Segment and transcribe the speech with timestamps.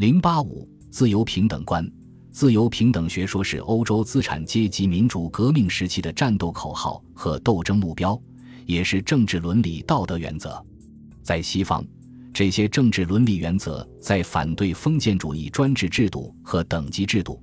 [0.00, 1.86] 零八五自由平等观，
[2.30, 8.18] 自由平等学说是欧洲资产阶级民主革命时期的战斗口号和斗争目标，
[8.64, 10.58] 也是政治伦理道德原则。
[11.22, 11.84] 在西方，
[12.32, 17.38] 这些政治伦理原则在反对封建主义专制制度和等级制度、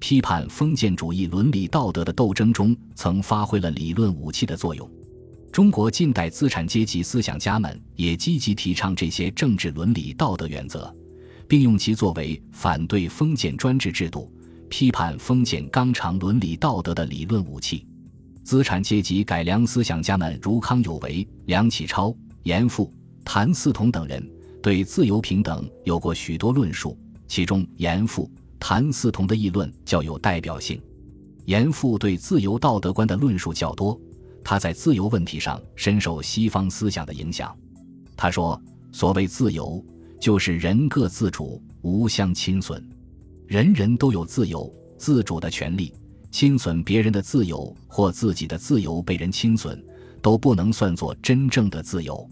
[0.00, 4.90] 批判封建主义伦理道德的斗争中，曾发挥了理论武器的作用。
[5.52, 10.92] 中国近代资产阶级思想家们也积极提倡这些政治伦理道德原则，
[11.50, 14.32] 并用其作为反对封建专制制度、
[14.68, 17.84] 批判封建纲常伦理道德的理论武器。
[18.44, 22.88] 资产阶级改良思想家们如康有为、梁启超、严复、
[23.24, 24.24] 谭嗣同等人，
[24.62, 26.96] 对自由平等有过许多论述，
[27.26, 28.30] 其中严复、
[28.60, 30.80] 谭嗣同的议论较有代表性。
[31.46, 34.00] 严复对自由道德观的论述较多。
[34.44, 37.52] 他在自由问题上深受西方思想的影响。
[38.16, 38.60] 他说
[38.92, 39.84] ：“所谓自由，
[40.20, 42.86] 就是人各自主，无相侵损。
[43.46, 45.92] 人人都有自由自主的权利。
[46.30, 49.84] 侵损别人的自由或自己的自由被人侵损，
[50.22, 52.24] 都不能算作真正的自由。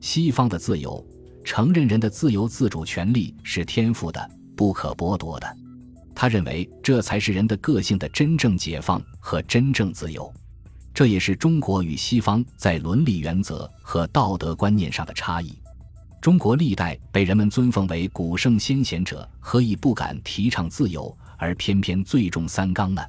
[0.00, 1.06] 西方的自由，
[1.44, 5.56] 承认人的自由自主权利是天赋的，不可剥夺的。
[6.14, 10.32] 他认为这才是人的个性的真正解放和真正自由。”
[10.94, 15.52] 这也是中国与西方在伦理原则和道德观念上的差异。
[16.24, 23.02] 中国历代被人们尊奉为古圣先贤者，何以不敢提倡自由，而偏偏最重三纲呢？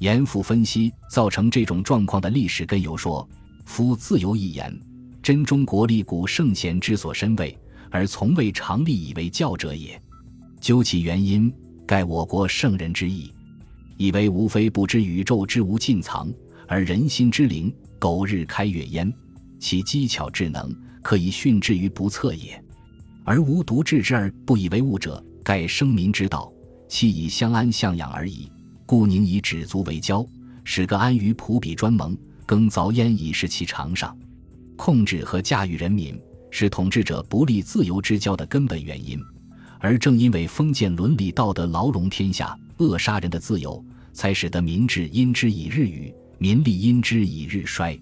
[0.00, 3.26] 严复分析造成这种状况的历史根由说
[3.64, 4.78] ：“夫自由一言，
[5.22, 7.58] 真中国历古圣贤之所深畏，
[7.90, 9.98] 而从未常立以为教者也。
[10.60, 11.50] 究其原因，
[11.86, 13.32] 盖我国圣人之意，
[13.96, 16.30] 以为无非不知宇宙之无尽藏。”
[16.68, 19.10] 而人心之灵，苟日开月焉，
[19.58, 20.70] 其机巧智能，
[21.02, 22.62] 可以训之于不测也。
[23.24, 26.52] 而无独治之而不以为物者，盖生民之道，
[26.88, 28.50] 其以相安相养而已。
[28.86, 30.26] 故宁以止足为交，
[30.64, 34.16] 使个安于仆比专盟，耕凿焉以是其长上。
[34.76, 36.20] 控制和驾驭人民，
[36.50, 39.20] 是统治者不利自由之交的根本原因。
[39.78, 46.12] 而正因为封建伦理道德牢笼天下，扼杀人的自由，才使得民智因之以日语。
[46.38, 47.96] 民力因之以日衰，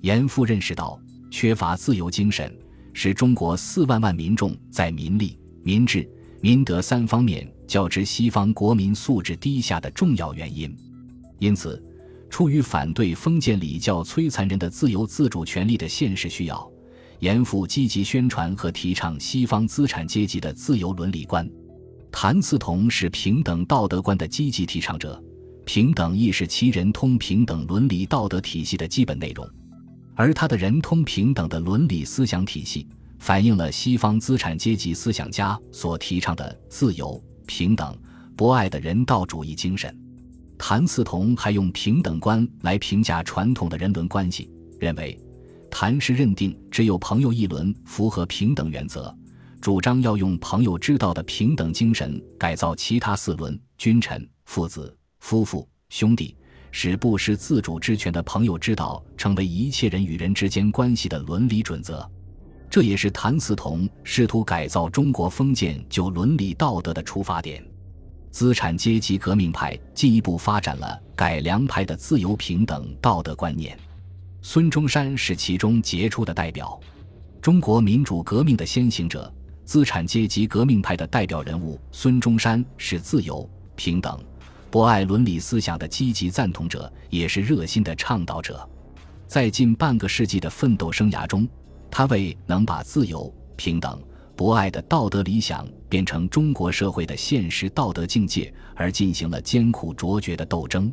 [0.00, 0.98] 严复认识到
[1.34, 2.56] 缺乏自由精神
[2.92, 6.08] 是中国四万万民众在民力、民智、
[6.40, 10.72] 民德三方面较之西方国民素质低下的重要原因。
[11.40, 11.82] 因此，
[12.30, 16.70] 出于反对封建礼教摧残人的自由自主权利的现实需要，
[17.18, 21.50] 严复积极宣传和提倡西方资产阶级的自由伦理观。
[22.12, 25.20] 谭嗣同是平等道德观的积极提倡者。
[25.64, 29.44] 平等亦是其人通平等伦理道德体系的基本内容，
[30.14, 32.86] 而他的人通平等的伦理思想体系，
[33.18, 37.96] 反映了西方资产阶级思想家所提倡的自由、平等、
[38.36, 39.96] 博爱的人道主义精神。
[40.56, 45.18] 谭嗣同还用平等观来评价传统的人伦关系，认为
[45.70, 49.14] 谭氏认定只有朋友一伦符合平等原则，
[49.60, 54.96] 主张要用朋友之道的平等精神改造其他四伦：君臣、父子。
[55.20, 56.36] 夫妇、兄弟，
[56.76, 62.04] 使不失自主之权的朋友之道成为一切人与人之间关系的伦理准则。
[62.68, 67.64] 这也是谭嗣同试图改造中国封建旧伦理道德的出发点。
[68.32, 73.78] 资产阶级革命派进一步发展了改良派的自由平等道德观念。
[74.42, 76.78] 孙中山是其中杰出的代表。
[77.40, 79.32] 中国民主革命的先行者，
[79.64, 84.20] 资产阶级革命派的代表人物孙中山是自由平等。
[84.74, 88.68] 博爱伦理思想的积极赞同者，也是热心的倡导者。
[89.28, 91.46] 在近半个世纪的奋斗生涯中，
[91.88, 94.02] 他为能把自由、平等、
[94.34, 100.92] 博爱的道德理想变成中国社会的现实道德境界而进行了艰苦卓绝的斗争。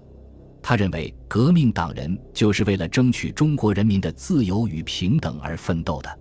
[0.62, 6.20] 他认为，革命党人就是为了争取中国人民的自由与平等而奋斗的。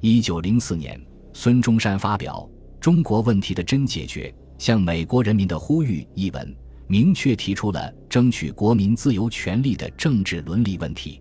[0.00, 0.98] 一九零四年，
[1.34, 2.48] 孙中山发表
[2.80, 6.56] 《中国问题的真解决：向美国人民的呼吁》一文。
[6.86, 11.20] 明确提出了争取国民自由权利的政治伦理问题。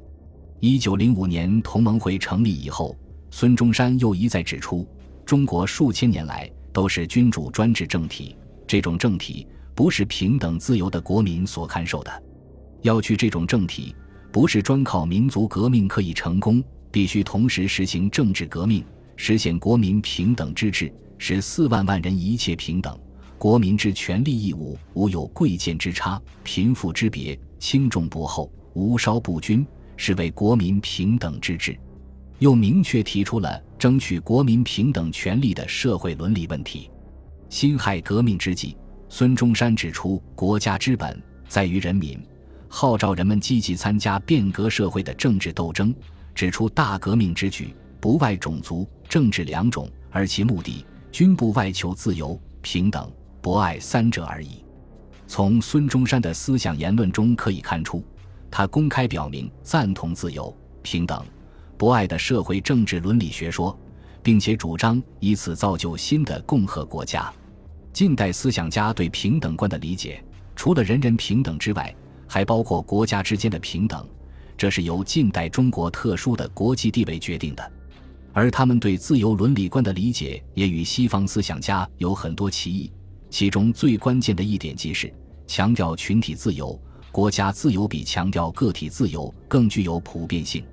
[0.60, 2.98] 一九零五年同盟会成立以后，
[3.32, 4.88] 孙中山又一再指出，
[5.26, 8.36] 中国数千年来都是君主专制政体，
[8.68, 12.24] 这种政体不是平等自由的国民所看受的。
[12.82, 13.96] 要去这种政体，
[14.32, 16.62] 不是专靠民族革命可以成功，
[16.92, 18.84] 必须同时实行政治革命，
[19.16, 22.98] 实现国民平等之治，使四万万人一切平等。
[23.38, 29.66] 国民之权利义务无有贵贱之差、贫富之别、轻重不厚、无稍不均，
[29.98, 31.78] 是为国民平等之治。
[32.40, 36.90] 又明确提出了争取国民平等权利的社会伦理问题。
[37.50, 38.76] 辛亥革命之际，
[39.10, 42.20] 孙中山指出，国家之本在于人民，
[42.68, 45.94] 号召人们积极参加变革社会的政治斗争。
[46.34, 53.12] 指出大革命之举不外种族、政治两种，而其目的均不外求自由、平等、
[53.44, 54.64] 博爱三者而已。
[55.28, 58.02] 从孙中山的思想言论中可以看出，
[58.50, 61.22] 他公开表明赞同自由、平等、
[61.78, 63.78] 博爱的社会政治伦理学说，
[64.22, 67.30] 并且主张以此造就新的共和国家。
[67.92, 70.24] 近代思想家对平等观的理解，
[70.56, 71.94] 除了人人平等之外，
[72.26, 74.08] 还包括国家之间的平等，
[74.56, 77.72] 这是由近代中国特殊的国际地位决定的。
[78.32, 82.90] 而他们对自由伦理观的理解也与西方思想家有很多歧义，
[83.34, 85.12] 其中最关键的一点即是
[85.48, 86.80] 强调群体自由、
[87.12, 90.64] 国家自由比强调个体自由更具有普遍性。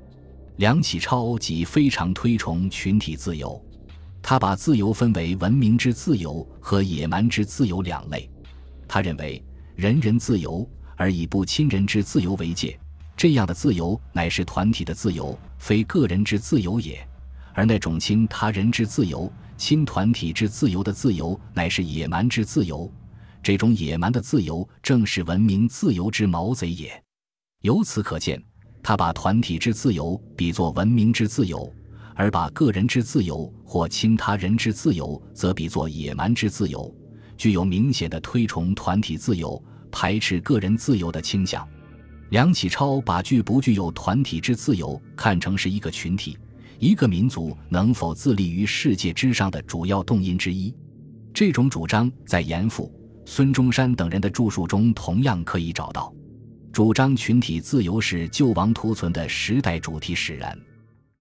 [0.57, 3.59] 梁启超即非常推崇群体自由。
[4.21, 8.29] 他把自由分为文明之自由和野蛮之自由两类。
[8.87, 9.43] 他认为
[9.75, 12.79] 人人自由，而以不亲人之自由为界，
[13.17, 16.97] 这样的自由乃是团体的自由，非个人之自由也；
[17.55, 22.91] 而那种亲他人之自由、亲团体之自由的自由，乃是野蛮之自由。
[23.43, 26.91] 这种野蛮的自由，正是文明自由之毛贼也。
[27.61, 28.43] 由此可见，
[28.83, 31.71] 他把团体之自由比作文明之自由。
[32.15, 36.93] 而把个人之自由或亲他人之自由，则比作野蛮之自由，
[37.37, 41.69] 具有明显的推崇团体自由、排斥个人自由的倾向。
[42.31, 46.39] 梁启超把具不具有团体之自由看成是一个群体、
[46.81, 50.75] 一个民族能否自立于世界之上的主要动因之一。
[51.33, 52.91] 这种主张在严复、
[53.27, 56.13] 孙中山等人的著述中同样可以找到。
[56.73, 60.59] 主张群体自由是救亡图存的时代主题使然。